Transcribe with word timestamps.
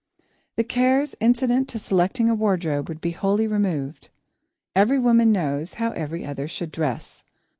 The 0.55 0.63
cares 0.63 1.13
incident 1.19 1.69
to 1.69 1.77
selecting 1.77 2.27
a 2.27 2.33
wardrobe 2.33 2.89
would 2.89 3.01
be 3.01 3.11
wholly 3.11 3.45
removed. 3.45 4.09
Every 4.75 4.97
woman 4.97 5.31
knows 5.31 5.75
how 5.75 5.91
every 5.91 6.25
other 6.25 6.47
should 6.47 6.71
dress. 6.71 7.23